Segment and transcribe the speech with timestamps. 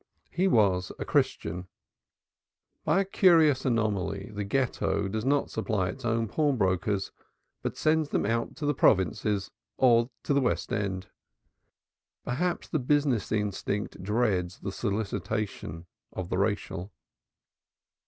[0.31, 1.67] He was a Christian;
[2.83, 7.11] by a curious anomaly the Ghetto does not supply its own pawnbrokers,
[7.61, 11.09] but sends them out to the provinces or the West End.
[12.25, 16.91] Perhaps the business instinct dreads the solicitation of the racial.